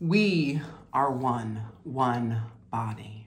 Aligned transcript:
We 0.00 0.62
are 0.92 1.10
one, 1.10 1.64
one 1.82 2.42
body. 2.70 3.26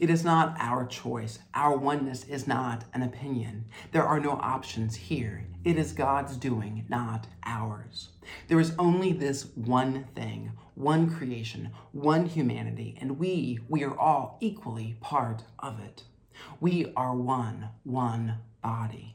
It 0.00 0.10
is 0.10 0.24
not 0.24 0.56
our 0.58 0.84
choice. 0.84 1.38
Our 1.54 1.78
oneness 1.78 2.24
is 2.24 2.48
not 2.48 2.82
an 2.92 3.02
opinion. 3.02 3.66
There 3.92 4.02
are 4.02 4.18
no 4.18 4.32
options 4.32 4.96
here. 4.96 5.46
It 5.62 5.78
is 5.78 5.92
God's 5.92 6.36
doing, 6.36 6.86
not 6.88 7.28
ours. 7.44 8.08
There 8.48 8.58
is 8.58 8.74
only 8.80 9.12
this 9.12 9.46
one 9.54 10.06
thing, 10.16 10.50
one 10.74 11.08
creation, 11.08 11.70
one 11.92 12.26
humanity, 12.26 12.98
and 13.00 13.20
we, 13.20 13.60
we 13.68 13.84
are 13.84 13.96
all 13.96 14.38
equally 14.40 14.96
part 15.00 15.44
of 15.60 15.78
it. 15.78 16.02
We 16.58 16.92
are 16.96 17.14
one, 17.14 17.68
one 17.84 18.38
body. 18.60 19.14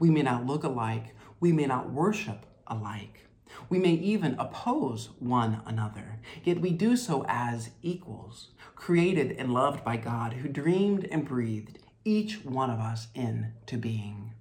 We 0.00 0.10
may 0.10 0.22
not 0.22 0.46
look 0.46 0.64
alike, 0.64 1.14
we 1.38 1.52
may 1.52 1.66
not 1.66 1.92
worship 1.92 2.44
alike. 2.66 3.29
We 3.68 3.78
may 3.78 3.92
even 3.92 4.36
oppose 4.38 5.10
one 5.18 5.62
another, 5.66 6.18
yet 6.44 6.60
we 6.60 6.70
do 6.70 6.96
so 6.96 7.24
as 7.28 7.70
equals, 7.82 8.48
created 8.74 9.32
and 9.32 9.52
loved 9.52 9.84
by 9.84 9.96
God, 9.96 10.34
who 10.34 10.48
dreamed 10.48 11.06
and 11.10 11.24
breathed 11.24 11.78
each 12.04 12.44
one 12.44 12.70
of 12.70 12.80
us 12.80 13.08
into 13.14 13.76
being. 13.76 14.32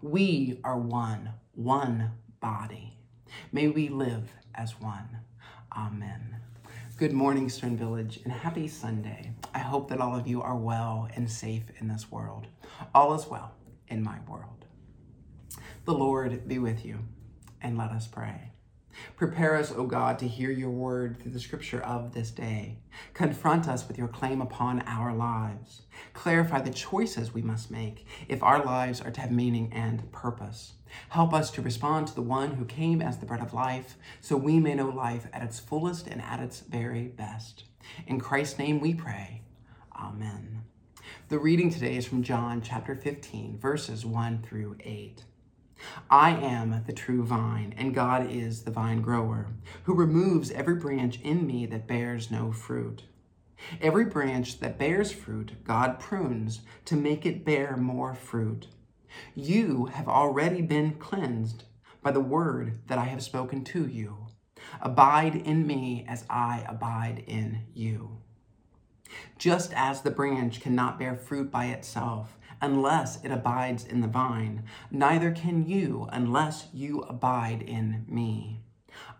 We 0.00 0.60
are 0.64 0.78
one, 0.78 1.30
one 1.54 2.12
body. 2.40 2.96
May 3.52 3.68
we 3.68 3.88
live 3.88 4.32
as 4.54 4.80
one. 4.80 5.18
Amen. 5.76 6.36
Good 6.98 7.12
morning, 7.12 7.48
Stern 7.48 7.76
Village, 7.76 8.20
and 8.22 8.32
happy 8.32 8.68
Sunday. 8.68 9.32
I 9.54 9.58
hope 9.58 9.88
that 9.88 10.00
all 10.00 10.16
of 10.16 10.28
you 10.28 10.42
are 10.42 10.56
well 10.56 11.08
and 11.16 11.30
safe 11.30 11.64
in 11.80 11.88
this 11.88 12.10
world. 12.10 12.46
All 12.94 13.14
is 13.14 13.26
well 13.26 13.54
in 13.88 14.02
my 14.02 14.18
world. 14.28 14.66
The 15.84 15.94
Lord 15.94 16.46
be 16.46 16.58
with 16.58 16.84
you, 16.84 17.00
and 17.62 17.78
let 17.78 17.90
us 17.90 18.06
pray. 18.06 18.52
Prepare 19.16 19.56
us, 19.56 19.72
O 19.72 19.86
God, 19.86 20.18
to 20.18 20.28
hear 20.28 20.50
your 20.50 20.70
word 20.70 21.18
through 21.18 21.32
the 21.32 21.40
scripture 21.40 21.80
of 21.80 22.12
this 22.12 22.30
day. 22.30 22.78
Confront 23.14 23.68
us 23.68 23.88
with 23.88 23.96
your 23.98 24.08
claim 24.08 24.40
upon 24.40 24.82
our 24.82 25.14
lives. 25.14 25.82
Clarify 26.12 26.60
the 26.60 26.70
choices 26.70 27.32
we 27.32 27.42
must 27.42 27.70
make 27.70 28.06
if 28.28 28.42
our 28.42 28.62
lives 28.64 29.00
are 29.00 29.10
to 29.10 29.20
have 29.20 29.32
meaning 29.32 29.72
and 29.72 30.10
purpose. 30.12 30.74
Help 31.08 31.32
us 31.32 31.50
to 31.52 31.62
respond 31.62 32.06
to 32.06 32.14
the 32.14 32.22
one 32.22 32.52
who 32.52 32.64
came 32.64 33.00
as 33.00 33.18
the 33.18 33.26
bread 33.26 33.40
of 33.40 33.54
life, 33.54 33.96
so 34.20 34.36
we 34.36 34.60
may 34.60 34.74
know 34.74 34.90
life 34.90 35.26
at 35.32 35.42
its 35.42 35.58
fullest 35.58 36.06
and 36.06 36.20
at 36.20 36.40
its 36.40 36.60
very 36.60 37.04
best. 37.04 37.64
In 38.06 38.20
Christ's 38.20 38.58
name 38.58 38.78
we 38.78 38.94
pray. 38.94 39.42
Amen. 39.98 40.64
The 41.28 41.38
reading 41.38 41.70
today 41.70 41.96
is 41.96 42.06
from 42.06 42.22
John 42.22 42.60
chapter 42.60 42.94
15, 42.94 43.58
verses 43.58 44.04
1 44.04 44.42
through 44.42 44.76
8. 44.80 45.24
I 46.10 46.30
am 46.30 46.84
the 46.86 46.92
true 46.92 47.24
vine, 47.24 47.74
and 47.76 47.94
God 47.94 48.30
is 48.30 48.62
the 48.62 48.70
vine 48.70 49.02
grower, 49.02 49.48
who 49.84 49.94
removes 49.94 50.50
every 50.50 50.76
branch 50.76 51.20
in 51.20 51.46
me 51.46 51.66
that 51.66 51.86
bears 51.86 52.30
no 52.30 52.52
fruit. 52.52 53.04
Every 53.80 54.04
branch 54.04 54.60
that 54.60 54.78
bears 54.78 55.12
fruit, 55.12 55.64
God 55.64 56.00
prunes 56.00 56.60
to 56.86 56.96
make 56.96 57.24
it 57.24 57.44
bear 57.44 57.76
more 57.76 58.14
fruit. 58.14 58.66
You 59.34 59.86
have 59.86 60.08
already 60.08 60.62
been 60.62 60.94
cleansed 60.94 61.64
by 62.02 62.10
the 62.10 62.20
word 62.20 62.80
that 62.88 62.98
I 62.98 63.04
have 63.04 63.22
spoken 63.22 63.64
to 63.64 63.86
you. 63.86 64.26
Abide 64.80 65.36
in 65.36 65.66
me 65.66 66.04
as 66.08 66.24
I 66.28 66.64
abide 66.68 67.24
in 67.26 67.60
you. 67.74 68.18
Just 69.38 69.72
as 69.74 70.00
the 70.00 70.10
branch 70.10 70.60
cannot 70.60 70.98
bear 70.98 71.14
fruit 71.14 71.50
by 71.50 71.66
itself 71.66 72.38
unless 72.62 73.22
it 73.24 73.30
abides 73.30 73.84
in 73.84 74.00
the 74.00 74.08
vine, 74.08 74.62
neither 74.90 75.32
can 75.32 75.66
you 75.66 76.08
unless 76.12 76.68
you 76.72 77.00
abide 77.00 77.60
in 77.60 78.06
me. 78.08 78.60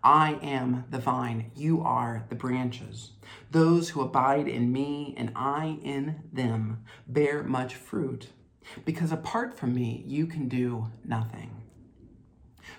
I 0.05 0.39
am 0.43 0.85
the 0.91 0.99
vine, 0.99 1.51
you 1.55 1.83
are 1.83 2.25
the 2.29 2.35
branches. 2.35 3.13
Those 3.51 3.91
who 3.91 4.01
abide 4.01 4.49
in 4.49 4.73
me 4.73 5.15
and 5.17 5.33
I 5.35 5.79
in 5.83 6.23
them 6.33 6.85
bear 7.07 7.43
much 7.43 7.75
fruit, 7.75 8.29
because 8.85 9.13
apart 9.13 9.59
from 9.59 9.75
me 9.75 10.05
you 10.07 10.27
can 10.27 10.49
do 10.49 10.91
nothing. 11.05 11.63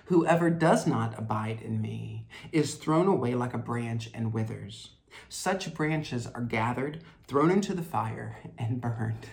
Whoever 0.06 0.50
does 0.50 0.86
not 0.86 1.18
abide 1.18 1.60
in 1.62 1.80
me 1.80 2.26
is 2.52 2.74
thrown 2.74 3.06
away 3.06 3.34
like 3.34 3.54
a 3.54 3.58
branch 3.58 4.10
and 4.14 4.32
withers. 4.32 4.90
Such 5.28 5.74
branches 5.74 6.26
are 6.26 6.40
gathered, 6.40 7.02
thrown 7.26 7.50
into 7.50 7.74
the 7.74 7.82
fire, 7.82 8.38
and 8.58 8.80
burned. 8.80 9.26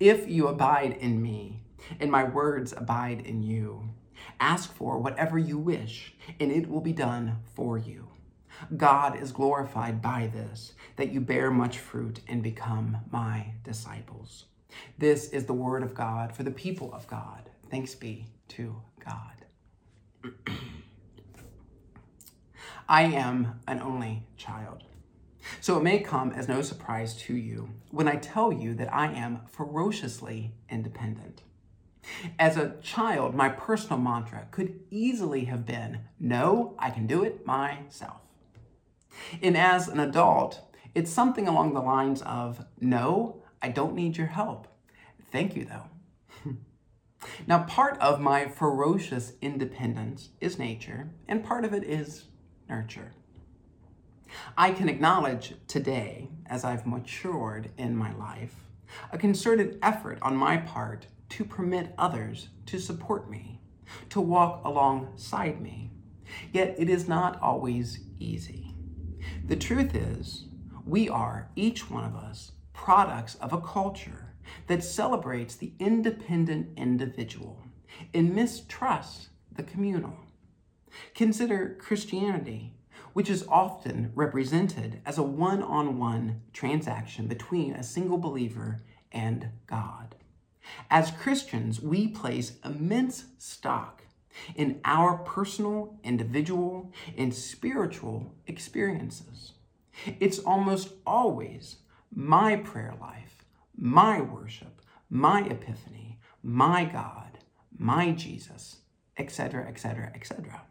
If 0.00 0.28
you 0.28 0.48
abide 0.48 0.96
in 0.98 1.22
me, 1.22 1.60
and 2.00 2.10
my 2.10 2.24
words 2.24 2.72
abide 2.76 3.20
in 3.26 3.42
you, 3.42 3.90
ask 4.40 4.72
for 4.72 4.98
whatever 4.98 5.38
you 5.38 5.58
wish, 5.58 6.14
and 6.40 6.50
it 6.50 6.68
will 6.68 6.80
be 6.80 6.92
done 6.92 7.38
for 7.54 7.78
you. 7.78 8.08
God 8.76 9.20
is 9.20 9.32
glorified 9.32 10.00
by 10.00 10.30
this, 10.32 10.72
that 10.96 11.12
you 11.12 11.20
bear 11.20 11.50
much 11.50 11.78
fruit 11.78 12.20
and 12.28 12.42
become 12.42 12.98
my 13.10 13.52
disciples. 13.64 14.46
This 14.98 15.28
is 15.30 15.44
the 15.44 15.52
word 15.52 15.82
of 15.82 15.94
God 15.94 16.34
for 16.34 16.42
the 16.42 16.50
people 16.50 16.92
of 16.92 17.06
God. 17.06 17.50
Thanks 17.70 17.94
be 17.94 18.26
to 18.48 18.76
God. 19.04 19.44
I 22.88 23.02
am 23.02 23.60
an 23.66 23.80
only 23.80 24.26
child. 24.36 24.84
So 25.60 25.76
it 25.76 25.82
may 25.82 26.00
come 26.00 26.32
as 26.32 26.48
no 26.48 26.62
surprise 26.62 27.14
to 27.22 27.34
you 27.34 27.70
when 27.90 28.08
I 28.08 28.16
tell 28.16 28.52
you 28.52 28.74
that 28.74 28.92
I 28.92 29.12
am 29.12 29.40
ferociously 29.46 30.54
independent. 30.70 31.42
As 32.38 32.56
a 32.56 32.76
child, 32.82 33.34
my 33.34 33.48
personal 33.48 33.98
mantra 33.98 34.46
could 34.50 34.80
easily 34.90 35.46
have 35.46 35.64
been, 35.64 36.00
No, 36.20 36.74
I 36.78 36.90
can 36.90 37.06
do 37.06 37.22
it 37.22 37.46
myself. 37.46 38.20
And 39.42 39.56
as 39.56 39.88
an 39.88 40.00
adult, 40.00 40.60
it's 40.94 41.10
something 41.10 41.48
along 41.48 41.72
the 41.72 41.80
lines 41.80 42.22
of, 42.22 42.64
No, 42.80 43.42
I 43.62 43.68
don't 43.68 43.94
need 43.94 44.16
your 44.16 44.28
help. 44.28 44.68
Thank 45.32 45.56
you, 45.56 45.64
though. 45.64 46.52
now, 47.46 47.64
part 47.64 47.98
of 48.00 48.20
my 48.20 48.46
ferocious 48.46 49.32
independence 49.40 50.30
is 50.40 50.58
nature, 50.58 51.10
and 51.26 51.44
part 51.44 51.64
of 51.64 51.72
it 51.72 51.84
is 51.84 52.26
nurture. 52.68 53.12
I 54.56 54.72
can 54.72 54.88
acknowledge 54.88 55.54
today, 55.68 56.30
as 56.46 56.64
I've 56.64 56.86
matured 56.86 57.70
in 57.76 57.96
my 57.96 58.12
life, 58.14 58.54
a 59.12 59.18
concerted 59.18 59.78
effort 59.82 60.18
on 60.22 60.36
my 60.36 60.56
part 60.56 61.06
to 61.30 61.44
permit 61.44 61.94
others 61.98 62.48
to 62.66 62.78
support 62.78 63.30
me, 63.30 63.60
to 64.10 64.20
walk 64.20 64.64
alongside 64.64 65.60
me. 65.60 65.90
Yet 66.52 66.74
it 66.78 66.88
is 66.88 67.08
not 67.08 67.40
always 67.40 68.00
easy. 68.18 68.74
The 69.46 69.56
truth 69.56 69.94
is, 69.94 70.46
we 70.86 71.08
are, 71.08 71.48
each 71.56 71.90
one 71.90 72.04
of 72.04 72.14
us, 72.14 72.52
products 72.72 73.36
of 73.36 73.52
a 73.52 73.60
culture 73.60 74.34
that 74.66 74.84
celebrates 74.84 75.56
the 75.56 75.72
independent 75.78 76.76
individual 76.76 77.62
and 78.12 78.34
mistrusts 78.34 79.28
the 79.54 79.62
communal. 79.62 80.16
Consider 81.14 81.76
Christianity 81.80 82.74
which 83.14 83.30
is 83.30 83.46
often 83.48 84.12
represented 84.14 85.00
as 85.06 85.16
a 85.16 85.22
one 85.22 85.62
on 85.62 85.98
one 85.98 86.42
transaction 86.52 87.26
between 87.26 87.72
a 87.72 87.82
single 87.82 88.18
believer 88.18 88.82
and 89.10 89.48
God. 89.66 90.16
As 90.90 91.10
Christians, 91.10 91.80
we 91.80 92.08
place 92.08 92.58
immense 92.64 93.24
stock 93.38 94.02
in 94.56 94.80
our 94.84 95.18
personal, 95.18 95.98
individual, 96.02 96.92
and 97.16 97.32
spiritual 97.32 98.34
experiences. 98.46 99.52
It's 100.18 100.40
almost 100.40 100.90
always 101.06 101.76
my 102.12 102.56
prayer 102.56 102.94
life, 103.00 103.44
my 103.76 104.20
worship, 104.20 104.82
my 105.08 105.42
epiphany, 105.42 106.18
my 106.42 106.84
God, 106.84 107.38
my 107.78 108.10
Jesus, 108.10 108.78
etc., 109.16 109.68
etc., 109.68 110.10
etc. 110.14 110.62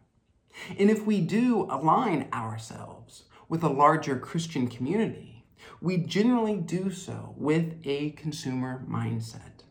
And 0.78 0.90
if 0.90 1.04
we 1.04 1.20
do 1.20 1.66
align 1.70 2.28
ourselves 2.32 3.24
with 3.48 3.62
a 3.62 3.68
larger 3.68 4.18
Christian 4.18 4.68
community, 4.68 5.44
we 5.80 5.96
generally 5.98 6.56
do 6.56 6.90
so 6.90 7.34
with 7.36 7.74
a 7.84 8.10
consumer 8.10 8.84
mindset, 8.88 9.62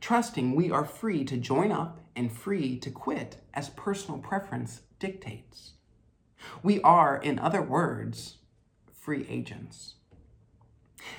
trusting 0.00 0.54
we 0.54 0.70
are 0.70 0.84
free 0.84 1.24
to 1.24 1.36
join 1.36 1.72
up 1.72 2.00
and 2.14 2.32
free 2.32 2.78
to 2.78 2.90
quit 2.90 3.38
as 3.54 3.70
personal 3.70 4.18
preference 4.18 4.82
dictates. 4.98 5.72
We 6.62 6.80
are, 6.82 7.16
in 7.16 7.38
other 7.38 7.62
words, 7.62 8.36
free 8.92 9.26
agents. 9.28 9.94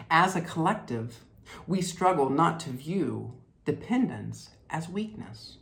As 0.09 0.35
a 0.35 0.41
collective, 0.41 1.23
we 1.67 1.81
struggle 1.81 2.29
not 2.29 2.59
to 2.62 2.69
view 2.69 3.33
dependence 3.65 4.50
as 4.69 4.89
weakness. 4.89 5.57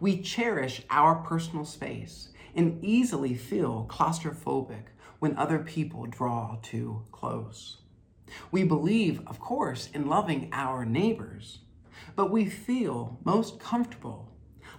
We 0.00 0.20
cherish 0.20 0.82
our 0.90 1.16
personal 1.16 1.64
space 1.64 2.30
and 2.56 2.82
easily 2.84 3.34
feel 3.34 3.86
claustrophobic 3.88 4.86
when 5.18 5.36
other 5.36 5.58
people 5.58 6.06
draw 6.06 6.58
too 6.62 7.04
close. 7.12 7.78
We 8.50 8.64
believe, 8.64 9.20
of 9.26 9.38
course, 9.38 9.88
in 9.94 10.08
loving 10.08 10.48
our 10.52 10.84
neighbors, 10.84 11.60
but 12.16 12.30
we 12.30 12.46
feel 12.46 13.20
most 13.24 13.60
comfortable 13.60 14.32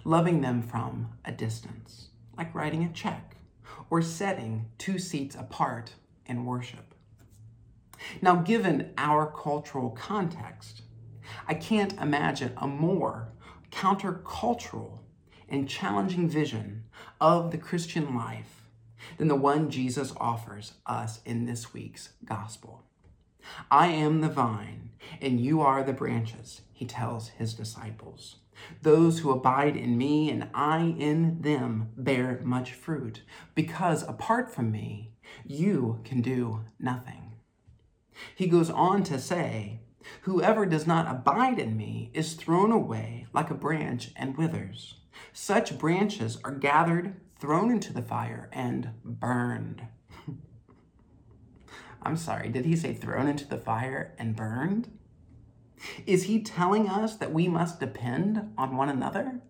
loving 0.04 0.40
them 0.40 0.62
from 0.62 1.08
a 1.24 1.32
distance, 1.32 2.08
like 2.36 2.54
writing 2.54 2.84
a 2.84 2.92
check 2.92 3.36
or 3.90 4.02
setting 4.02 4.66
two 4.78 4.98
seats 4.98 5.34
apart 5.34 5.94
in 6.26 6.44
worship. 6.44 6.94
Now, 8.22 8.36
given 8.36 8.92
our 8.96 9.26
cultural 9.26 9.90
context, 9.90 10.82
I 11.46 11.54
can't 11.54 11.94
imagine 11.94 12.52
a 12.56 12.66
more 12.66 13.32
countercultural 13.70 15.00
and 15.48 15.68
challenging 15.68 16.28
vision 16.28 16.84
of 17.20 17.50
the 17.50 17.58
Christian 17.58 18.14
life 18.14 18.62
than 19.16 19.28
the 19.28 19.34
one 19.34 19.70
Jesus 19.70 20.12
offers 20.18 20.74
us 20.86 21.20
in 21.24 21.46
this 21.46 21.72
week's 21.72 22.10
gospel. 22.24 22.84
I 23.70 23.88
am 23.88 24.20
the 24.20 24.28
vine, 24.28 24.90
and 25.20 25.40
you 25.40 25.60
are 25.60 25.82
the 25.82 25.92
branches, 25.92 26.62
he 26.72 26.84
tells 26.84 27.28
his 27.28 27.54
disciples. 27.54 28.36
Those 28.82 29.20
who 29.20 29.30
abide 29.30 29.76
in 29.76 29.96
me 29.96 30.30
and 30.30 30.48
I 30.52 30.94
in 30.98 31.40
them 31.42 31.90
bear 31.96 32.40
much 32.42 32.72
fruit, 32.72 33.22
because 33.54 34.02
apart 34.02 34.52
from 34.52 34.70
me, 34.70 35.12
you 35.46 36.00
can 36.04 36.20
do 36.20 36.64
nothing. 36.78 37.34
He 38.34 38.46
goes 38.46 38.70
on 38.70 39.04
to 39.04 39.18
say, 39.18 39.80
Whoever 40.22 40.64
does 40.66 40.86
not 40.86 41.10
abide 41.10 41.58
in 41.58 41.76
me 41.76 42.10
is 42.14 42.34
thrown 42.34 42.72
away 42.72 43.26
like 43.32 43.50
a 43.50 43.54
branch 43.54 44.10
and 44.16 44.36
withers. 44.36 44.94
Such 45.32 45.78
branches 45.78 46.38
are 46.44 46.52
gathered, 46.52 47.14
thrown 47.38 47.70
into 47.70 47.92
the 47.92 48.02
fire, 48.02 48.48
and 48.52 48.90
burned. 49.04 49.82
I'm 52.02 52.16
sorry, 52.16 52.48
did 52.48 52.64
he 52.64 52.76
say 52.76 52.94
thrown 52.94 53.28
into 53.28 53.46
the 53.46 53.58
fire 53.58 54.14
and 54.18 54.36
burned? 54.36 54.90
Is 56.06 56.24
he 56.24 56.42
telling 56.42 56.88
us 56.88 57.16
that 57.16 57.32
we 57.32 57.48
must 57.48 57.80
depend 57.80 58.52
on 58.56 58.76
one 58.76 58.88
another? 58.88 59.40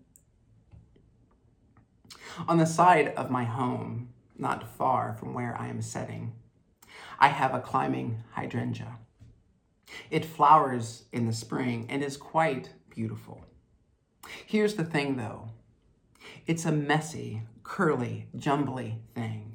On 2.46 2.58
the 2.58 2.66
side 2.66 3.08
of 3.14 3.30
my 3.30 3.44
home, 3.44 4.10
not 4.36 4.76
far 4.76 5.14
from 5.14 5.34
where 5.34 5.56
I 5.58 5.68
am 5.68 5.82
sitting, 5.82 6.34
I 7.18 7.28
have 7.28 7.54
a 7.54 7.60
climbing 7.60 8.22
hydrangea. 8.32 8.98
It 10.10 10.24
flowers 10.24 11.04
in 11.12 11.26
the 11.26 11.32
spring 11.32 11.86
and 11.88 12.02
is 12.02 12.16
quite 12.16 12.74
beautiful. 12.90 13.44
Here's 14.46 14.74
the 14.74 14.84
thing 14.84 15.16
though 15.16 15.50
it's 16.46 16.64
a 16.64 16.72
messy, 16.72 17.42
curly, 17.62 18.26
jumbly 18.36 18.98
thing. 19.14 19.54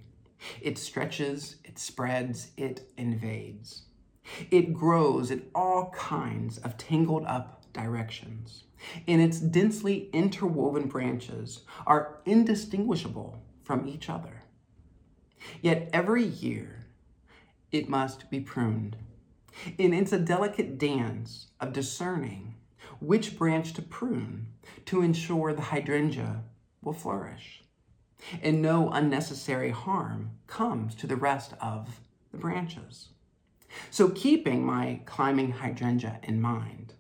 It 0.62 0.78
stretches, 0.78 1.58
it 1.64 1.80
spreads, 1.80 2.52
it 2.58 2.92
invades. 2.98 3.84
It 4.52 4.74
grows 4.74 5.32
in 5.32 5.48
all 5.54 5.92
kinds 5.92 6.58
of 6.60 6.78
tangled 6.78 7.26
up 7.26 7.64
directions, 7.74 8.64
and 9.08 9.22
its 9.22 9.40
densely 9.40 10.10
interwoven 10.14 10.88
branches 10.88 11.62
are 11.86 12.20
indistinguishable 12.26 13.42
from 13.64 13.88
each 13.88 14.10
other. 14.10 14.44
Yet 15.62 15.90
every 15.92 16.24
year, 16.24 16.86
it 17.72 17.90
must 17.90 18.30
be 18.30 18.40
pruned. 18.40 18.98
And 19.78 19.94
it's 19.94 20.14
a 20.14 20.20
delicate 20.20 20.78
dance 20.78 21.48
of 21.60 21.74
discerning 21.74 22.56
which 23.00 23.38
branch 23.38 23.74
to 23.74 23.82
prune 23.82 24.48
to 24.86 25.02
ensure 25.02 25.54
the 25.54 25.62
hydrangea 25.62 26.44
will 26.84 26.94
flourish. 26.94 27.64
And 28.42 28.62
no 28.62 28.90
unnecessary 28.90 29.72
harm 29.72 30.32
comes 30.48 30.96
to 30.96 31.08
the 31.08 31.16
rest 31.16 31.54
of 31.62 32.00
the 32.32 32.38
branches. 32.38 33.10
So, 33.90 34.10
keeping 34.10 34.66
my 34.66 35.02
climbing 35.06 35.52
hydrangea 35.52 36.20
in 36.24 36.40
mind, 36.40 36.94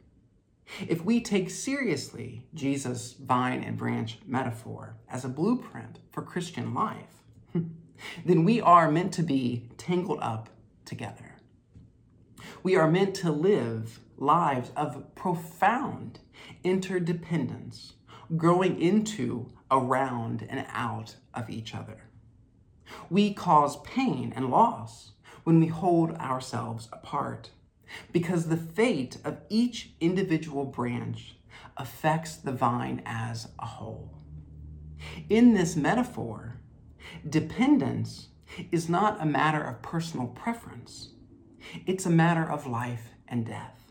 if 0.88 1.06
we 1.06 1.22
take 1.22 1.50
seriously 1.50 2.48
Jesus' 2.54 3.14
vine 3.14 3.64
and 3.64 3.78
branch 3.78 4.20
metaphor 4.26 4.96
as 5.10 5.24
a 5.24 5.30
blueprint 5.30 6.00
for 6.12 6.24
Christian 6.24 6.74
life, 6.74 7.24
then 8.26 8.44
we 8.44 8.60
are 8.60 8.92
meant 8.92 9.14
to 9.14 9.24
be 9.24 9.70
tangled 9.78 10.20
up 10.22 10.50
together. 10.86 11.36
We 12.64 12.76
are 12.76 12.90
meant 12.90 13.16
to 13.16 13.32
live 13.32 14.00
lives 14.18 14.72
of 14.76 15.14
profound 15.16 16.20
interdependence, 16.64 17.94
growing 18.36 18.82
into, 18.82 19.52
around, 19.70 20.46
and 20.50 20.66
out 20.72 21.16
of 21.34 21.50
each 21.50 21.74
other. 21.76 22.04
We 23.10 23.34
cause 23.34 23.82
pain 23.82 24.34
and 24.36 24.50
loss 24.50 25.12
when 25.44 25.60
we 25.60 25.68
hold 25.68 26.12
ourselves 26.16 26.88
apart, 26.92 27.52
because 28.12 28.48
the 28.48 28.58
fate 28.58 29.18
of 29.26 29.38
each 29.50 29.92
individual 30.00 30.66
branch 30.66 31.36
affects 31.78 32.36
the 32.36 32.52
vine 32.52 33.02
as 33.06 33.50
a 33.60 33.66
whole. 33.66 34.18
In 35.30 35.54
this 35.54 35.76
metaphor, 35.76 36.60
dependence 37.28 38.30
is 38.72 38.88
not 38.88 39.22
a 39.22 39.26
matter 39.26 39.62
of 39.62 39.82
personal 39.82 40.28
preference, 40.28 41.10
it's 41.86 42.06
a 42.06 42.12
matter 42.12 42.50
of 42.50 42.68
life 42.68 43.10
and 43.28 43.46
death. 43.46 43.83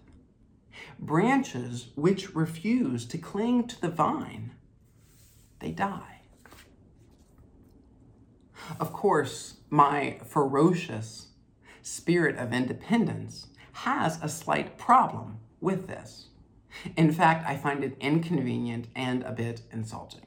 Branches 0.99 1.89
which 1.95 2.35
refuse 2.35 3.07
to 3.07 3.19
cling 3.19 3.67
to 3.69 3.81
the 3.81 3.89
vine, 3.89 4.53
they 5.59 5.71
die. 5.73 6.21
Of 8.79 8.93
course, 8.93 9.57
my 9.71 10.19
ferocious 10.25 11.29
spirit 11.83 12.37
of 12.37 12.53
independence 12.53 13.49
has 13.73 14.19
a 14.23 14.29
slight 14.29 14.79
problem 14.79 15.41
with 15.61 15.89
this. 15.89 16.29
In 16.97 17.13
fact, 17.13 17.47
I 17.49 17.57
find 17.57 17.85
it 17.85 17.97
inconvenient 18.01 18.87
and 18.95 19.23
a 19.25 19.33
bit 19.33 19.63
insulting. 19.73 20.27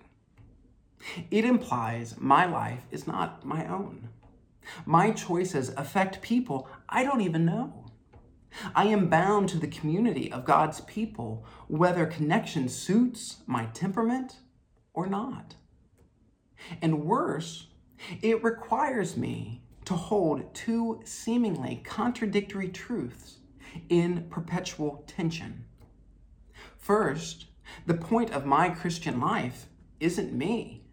It 1.31 1.45
implies 1.45 2.15
my 2.19 2.45
life 2.45 2.85
is 2.91 3.07
not 3.07 3.45
my 3.45 3.65
own. 3.67 4.09
My 4.85 5.11
choices 5.11 5.69
affect 5.69 6.21
people 6.21 6.67
I 6.89 7.03
don't 7.03 7.21
even 7.21 7.45
know. 7.45 7.84
I 8.73 8.85
am 8.85 9.09
bound 9.09 9.49
to 9.49 9.57
the 9.57 9.67
community 9.67 10.31
of 10.31 10.45
God's 10.45 10.81
people, 10.81 11.45
whether 11.67 12.05
connection 12.05 12.69
suits 12.69 13.37
my 13.45 13.65
temperament 13.67 14.37
or 14.93 15.07
not. 15.07 15.55
And 16.81 17.05
worse, 17.05 17.67
it 18.21 18.43
requires 18.43 19.17
me 19.17 19.61
to 19.85 19.93
hold 19.93 20.53
two 20.53 21.01
seemingly 21.05 21.81
contradictory 21.83 22.69
truths 22.69 23.37
in 23.89 24.27
perpetual 24.29 25.03
tension. 25.05 25.65
First, 26.77 27.45
the 27.85 27.93
point 27.93 28.31
of 28.31 28.45
my 28.45 28.69
Christian 28.69 29.19
life 29.19 29.67
isn't 29.99 30.33
me, 30.33 30.83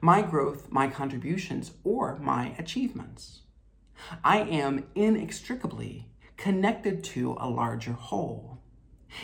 my 0.00 0.22
growth, 0.22 0.70
my 0.70 0.88
contributions, 0.88 1.72
or 1.84 2.18
my 2.18 2.54
achievements. 2.58 3.40
I 4.24 4.38
am 4.38 4.86
inextricably 4.94 6.11
connected 6.42 7.04
to 7.04 7.36
a 7.38 7.48
larger 7.48 7.92
whole. 7.92 8.58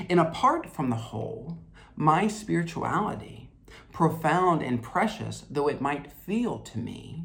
And 0.09 0.21
apart 0.21 0.71
from 0.71 0.89
the 0.89 1.03
whole, 1.11 1.59
my 1.97 2.29
spirituality, 2.29 3.51
profound 3.91 4.63
and 4.63 4.81
precious 4.81 5.45
though 5.51 5.67
it 5.67 5.81
might 5.81 6.13
feel 6.13 6.61
to 6.61 6.79
me, 6.79 7.25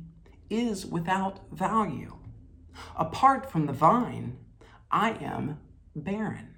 is 0.49 0.83
without 0.83 1.41
value. 1.51 2.17
Apart 2.95 3.51
from 3.51 3.67
the 3.67 3.73
vine, 3.73 4.39
I 4.89 5.11
am 5.11 5.59
barren. 5.95 6.55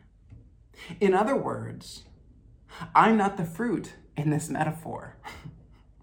In 1.02 1.14
other 1.14 1.36
words, 1.36 2.06
I'm 2.96 3.18
not 3.18 3.36
the 3.36 3.44
fruit 3.44 3.96
in 4.16 4.30
this 4.30 4.50
metaphor. 4.50 5.18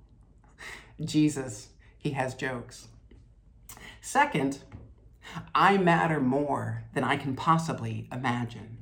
Jesus, 1.02 1.70
he 1.96 2.10
has 2.10 2.34
jokes. 2.34 2.88
Second, 4.02 4.58
I 5.54 5.78
matter 5.78 6.20
more 6.20 6.84
than 6.94 7.04
I 7.04 7.16
can 7.16 7.34
possibly 7.34 8.08
imagine. 8.12 8.78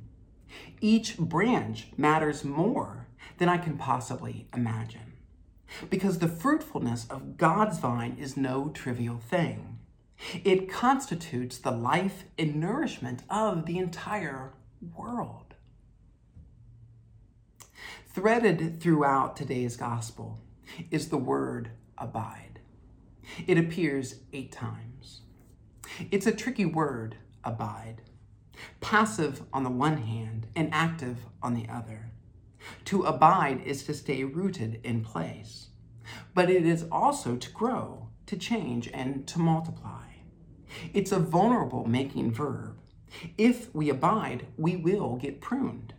Each 0.79 1.17
branch 1.17 1.87
matters 1.97 2.43
more 2.43 3.07
than 3.37 3.49
I 3.49 3.57
can 3.57 3.77
possibly 3.77 4.47
imagine 4.53 5.13
because 5.89 6.19
the 6.19 6.27
fruitfulness 6.27 7.07
of 7.09 7.37
God's 7.37 7.79
vine 7.79 8.17
is 8.19 8.35
no 8.35 8.69
trivial 8.69 9.17
thing. 9.17 9.79
It 10.43 10.69
constitutes 10.69 11.57
the 11.57 11.71
life 11.71 12.25
and 12.37 12.55
nourishment 12.55 13.23
of 13.29 13.65
the 13.65 13.77
entire 13.77 14.53
world. 14.95 15.55
Threaded 18.13 18.81
throughout 18.81 19.35
today's 19.35 19.77
gospel 19.77 20.39
is 20.89 21.09
the 21.09 21.17
word 21.17 21.71
abide. 21.97 22.59
It 23.47 23.57
appears 23.57 24.15
eight 24.33 24.51
times. 24.51 25.21
It's 26.09 26.27
a 26.27 26.31
tricky 26.31 26.65
word, 26.65 27.17
abide. 27.43 28.01
Passive 28.79 29.43
on 29.51 29.63
the 29.63 29.69
one 29.69 29.97
hand 29.97 30.47
and 30.55 30.73
active 30.73 31.17
on 31.41 31.53
the 31.53 31.67
other. 31.69 32.11
To 32.85 33.03
abide 33.03 33.61
is 33.65 33.83
to 33.85 33.93
stay 33.93 34.23
rooted 34.23 34.79
in 34.83 35.01
place, 35.03 35.69
but 36.33 36.49
it 36.49 36.65
is 36.65 36.85
also 36.91 37.35
to 37.35 37.51
grow, 37.51 38.09
to 38.27 38.37
change, 38.37 38.89
and 38.93 39.27
to 39.27 39.39
multiply. 39.39 40.05
It's 40.93 41.11
a 41.11 41.19
vulnerable 41.19 41.85
making 41.87 42.31
verb. 42.31 42.79
If 43.37 43.73
we 43.73 43.89
abide, 43.89 44.47
we 44.57 44.75
will 44.75 45.17
get 45.17 45.41
pruned. 45.41 45.93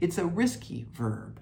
It's 0.00 0.18
a 0.18 0.26
risky 0.26 0.86
verb. 0.92 1.40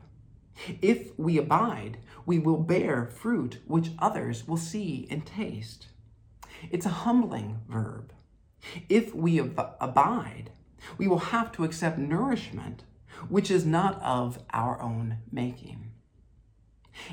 If 0.80 1.18
we 1.18 1.38
abide, 1.38 1.98
we 2.26 2.38
will 2.38 2.58
bear 2.58 3.06
fruit 3.06 3.60
which 3.66 3.92
others 3.98 4.46
will 4.46 4.56
see 4.56 5.06
and 5.10 5.24
taste. 5.24 5.86
It's 6.70 6.86
a 6.86 6.90
humbling 6.90 7.60
verb. 7.68 8.12
If 8.88 9.14
we 9.14 9.40
ab- 9.40 9.76
abide, 9.80 10.50
we 10.98 11.08
will 11.08 11.18
have 11.18 11.52
to 11.52 11.64
accept 11.64 11.98
nourishment 11.98 12.84
which 13.28 13.50
is 13.50 13.64
not 13.64 14.00
of 14.02 14.38
our 14.52 14.80
own 14.80 15.18
making. 15.30 15.92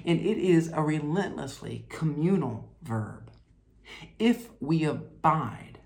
And 0.05 0.19
it 0.19 0.37
is 0.37 0.71
a 0.73 0.81
relentlessly 0.81 1.85
communal 1.89 2.75
verb. 2.81 3.31
If 4.17 4.49
we 4.59 4.83
abide, 4.83 5.79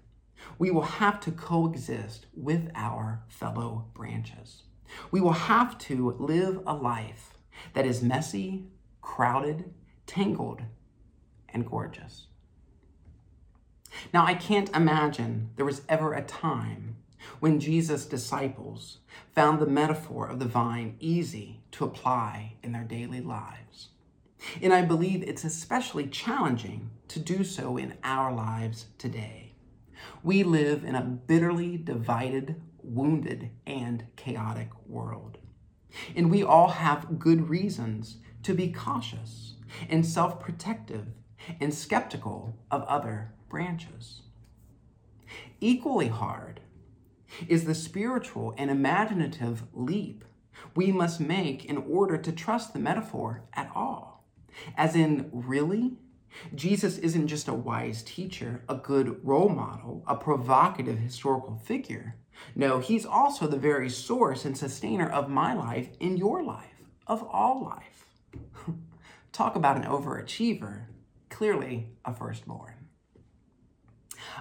we 0.58 0.72
will 0.72 0.82
have 0.82 1.20
to 1.22 1.32
coexist 1.32 2.26
with 2.34 2.70
our 2.76 3.24
fellow 3.28 3.90
branches. 3.94 4.64
We 5.12 5.22
will 5.22 5.32
have 5.34 5.78
to 5.80 6.12
live 6.20 6.62
a 6.66 6.74
life 6.74 7.38
that 7.74 7.86
is 7.86 8.02
messy, 8.02 8.66
crowded, 9.02 9.74
tangled, 10.06 10.62
and 11.50 11.66
gorgeous. 11.66 12.28
Now, 14.14 14.26
I 14.26 14.34
can't 14.34 14.76
imagine 14.76 15.50
there 15.56 15.66
was 15.66 15.82
ever 15.88 16.14
a 16.14 16.24
time 16.24 16.98
when 17.40 17.60
Jesus' 17.60 18.06
disciples 18.06 19.00
found 19.34 19.60
the 19.60 19.66
metaphor 19.66 20.28
of 20.28 20.40
the 20.40 20.46
vine 20.46 20.96
easy 21.00 21.62
to 21.72 21.86
apply 21.86 22.56
in 22.64 22.72
their 22.72 22.84
daily 22.84 23.22
lives. 23.22 23.90
And 24.62 24.74
I 24.74 24.82
believe 24.82 25.24
it's 25.24 25.44
especially 25.44 26.08
challenging 26.08 26.90
to 27.08 27.20
do 27.20 27.44
so 27.44 27.78
in 27.78 27.98
our 28.04 28.34
lives 28.34 28.88
today. 28.98 29.56
We 30.22 30.44
live 30.44 30.84
in 30.84 30.96
a 30.96 31.02
bitterly 31.02 31.78
divided, 31.78 32.62
wounded, 32.82 33.52
and 33.66 34.06
chaotic 34.16 34.70
world. 34.88 35.38
And 36.16 36.30
we 36.30 36.44
all 36.44 36.70
have 36.70 37.20
good 37.20 37.50
reasons 37.50 38.18
to 38.44 38.54
be 38.54 38.72
cautious 38.72 39.54
and 39.90 40.06
self 40.06 40.40
protective 40.40 41.08
and 41.60 41.74
skeptical 41.74 42.58
of 42.72 42.84
other 42.84 43.32
branches. 43.54 44.24
Equally 45.62 46.08
hard 46.08 46.60
is 47.48 47.66
the 47.66 47.76
spiritual 47.76 48.56
and 48.58 48.72
imaginative 48.72 49.62
leap 49.74 50.26
we 50.76 50.92
must 50.92 51.20
make 51.20 51.64
in 51.64 51.78
order 51.78 52.18
to 52.18 52.32
trust 52.32 52.74
the 52.74 52.80
metaphor 52.80 53.44
at 53.54 53.72
all. 53.76 54.26
As 54.76 54.96
in, 54.96 55.30
really? 55.32 55.98
Jesus 56.56 56.98
isn't 56.98 57.28
just 57.28 57.48
a 57.48 57.54
wise 57.54 58.02
teacher, 58.02 58.64
a 58.68 58.74
good 58.74 59.24
role 59.24 59.50
model, 59.50 60.04
a 60.08 60.16
provocative 60.16 60.98
historical 60.98 61.56
figure. 61.56 62.16
No, 62.56 62.80
he's 62.80 63.06
also 63.06 63.46
the 63.46 63.56
very 63.56 63.88
source 63.88 64.46
and 64.46 64.58
sustainer 64.58 65.08
of 65.08 65.30
my 65.30 65.54
life 65.54 65.90
in 66.00 66.18
your 66.18 66.42
life, 66.42 66.82
of 67.06 67.22
all 67.22 67.64
life. 67.64 68.08
Talk 69.32 69.56
about 69.56 69.78
an 69.78 69.84
overachiever, 69.84 70.86
clearly 71.30 71.90
a 72.04 72.16
firstborn. 72.16 72.83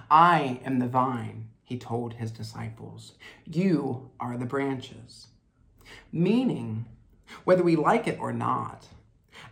I 0.09 0.59
am 0.65 0.79
the 0.79 0.87
vine, 0.87 1.49
he 1.63 1.77
told 1.77 2.13
his 2.13 2.31
disciples. 2.31 3.13
You 3.45 4.11
are 4.19 4.37
the 4.37 4.45
branches. 4.45 5.27
Meaning, 6.11 6.85
whether 7.43 7.63
we 7.63 7.75
like 7.75 8.07
it 8.07 8.19
or 8.19 8.33
not, 8.33 8.87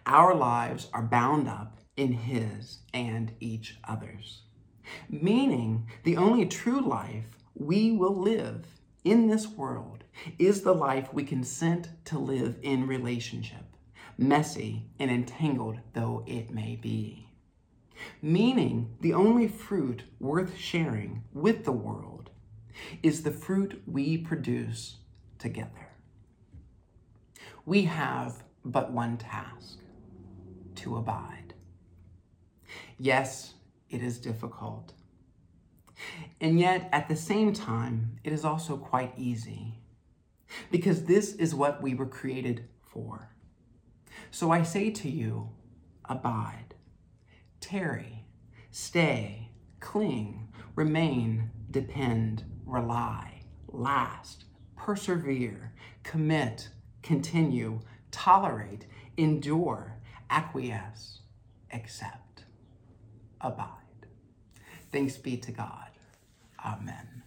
our 0.06 0.34
lives 0.36 0.90
are 0.94 1.02
bound 1.02 1.48
up 1.48 1.80
in 1.96 2.14
his 2.14 2.80
and 2.94 3.34
each 3.40 3.78
other's. 3.84 4.44
Meaning, 5.10 5.88
the 6.04 6.18
only 6.18 6.46
true 6.46 6.82
life 6.82 7.26
we 7.56 7.92
will 7.92 8.16
live 8.16 8.66
in 9.04 9.28
this 9.28 9.48
world 9.48 10.04
is 10.38 10.62
the 10.62 10.76
life 10.76 11.14
we 11.14 11.24
consent 11.24 11.90
to 12.06 12.20
live 12.20 12.58
in 12.62 12.88
relationship, 12.88 13.76
messy 14.18 14.84
and 15.00 15.10
entangled 15.10 15.80
though 15.94 16.24
it 16.28 16.52
may 16.52 16.76
be 16.76 17.31
meaning 18.22 18.96
the 19.02 19.14
only 19.14 19.48
fruit 19.48 20.04
worth 20.20 20.58
sharing 20.58 21.24
with 21.34 21.64
the 21.66 21.72
world 21.72 22.30
is 23.04 23.24
the 23.24 23.32
fruit 23.32 23.82
we 23.86 24.18
produce 24.18 24.98
together. 25.38 25.90
We 27.66 27.84
have 27.84 28.44
but 28.64 28.92
one 28.92 29.18
task 29.18 29.80
to 30.76 30.98
abide. 30.98 31.54
Yes, 32.98 33.54
it 33.90 34.02
is 34.02 34.20
difficult. 34.20 34.94
And 36.40 36.60
yet, 36.60 36.90
at 36.92 37.08
the 37.08 37.16
same 37.16 37.54
time, 37.54 38.18
it 38.24 38.34
is 38.34 38.44
also 38.44 38.78
quite 38.78 39.14
easy 39.18 39.80
because 40.72 41.06
this 41.06 41.34
is 41.34 41.54
what 41.54 41.82
we 41.82 41.94
were 41.94 42.08
created 42.08 42.68
for. 42.82 43.30
So 44.32 44.52
I 44.52 44.64
say 44.64 44.90
to 44.90 45.10
you, 45.10 45.50
abide 46.06 46.76
tarry, 47.62 48.26
stay, 48.72 49.50
cling, 49.80 50.50
remain, 50.76 51.52
depend, 51.70 52.44
rely, 52.66 53.44
last, 53.70 54.46
persevere, 54.76 55.74
commit, 56.04 56.70
continue, 57.02 57.80
tolerate, 58.12 58.86
endure, 59.18 59.98
acquiesce, 60.30 61.20
accept, 61.72 62.44
abide. 63.40 63.68
Thanks 64.92 65.18
be 65.18 65.38
to 65.38 65.52
God. 65.52 65.90
Amen. 66.66 67.24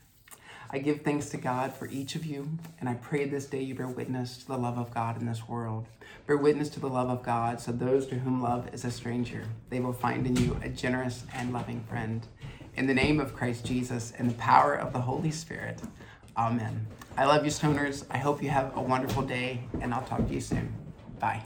I 0.74 0.78
give 0.78 1.02
thanks 1.02 1.28
to 1.28 1.36
God 1.36 1.72
for 1.72 1.86
each 1.86 2.16
of 2.16 2.26
you, 2.26 2.48
and 2.80 2.88
I 2.88 2.94
pray 2.94 3.26
this 3.26 3.46
day 3.46 3.62
you 3.62 3.76
bear 3.76 3.86
witness 3.86 4.38
to 4.38 4.48
the 4.48 4.58
love 4.58 4.76
of 4.76 4.92
God 4.92 5.20
in 5.20 5.24
this 5.24 5.46
world. 5.46 5.86
Bear 6.26 6.36
witness 6.36 6.68
to 6.70 6.80
the 6.80 6.88
love 6.88 7.10
of 7.10 7.22
God, 7.22 7.60
so 7.60 7.70
those 7.70 8.08
to 8.08 8.16
whom 8.16 8.42
love 8.42 8.74
is 8.74 8.84
a 8.84 8.90
stranger, 8.90 9.44
they 9.70 9.78
will 9.78 9.92
find 9.92 10.26
in 10.26 10.34
you 10.34 10.58
a 10.64 10.68
generous 10.68 11.26
and 11.32 11.52
loving 11.52 11.84
friend. 11.84 12.26
In 12.74 12.88
the 12.88 12.92
name 12.92 13.20
of 13.20 13.36
Christ 13.36 13.64
Jesus 13.64 14.14
and 14.18 14.28
the 14.28 14.34
power 14.34 14.74
of 14.74 14.92
the 14.92 15.00
Holy 15.00 15.30
Spirit, 15.30 15.80
Amen. 16.36 16.88
I 17.16 17.26
love 17.26 17.44
you, 17.44 17.52
stoners. 17.52 18.04
I 18.10 18.18
hope 18.18 18.42
you 18.42 18.50
have 18.50 18.76
a 18.76 18.82
wonderful 18.82 19.22
day, 19.22 19.60
and 19.80 19.94
I'll 19.94 20.02
talk 20.02 20.26
to 20.26 20.34
you 20.34 20.40
soon. 20.40 20.74
Bye. 21.20 21.40